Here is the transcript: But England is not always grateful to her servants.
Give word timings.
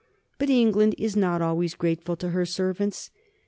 But 0.39 0.49
England 0.49 0.95
is 0.97 1.15
not 1.15 1.43
always 1.43 1.75
grateful 1.75 2.15
to 2.15 2.29
her 2.29 2.43
servants. 2.43 3.11